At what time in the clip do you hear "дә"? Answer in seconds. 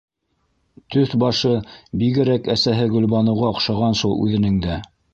4.69-4.85